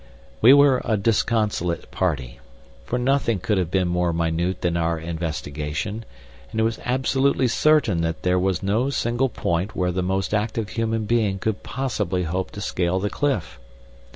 [0.41, 2.39] We were a disconsolate party,
[2.85, 6.05] for nothing could have been more minute than our investigation,
[6.51, 10.69] and it was absolutely certain that there was no single point where the most active
[10.69, 13.59] human being could possibly hope to scale the cliff.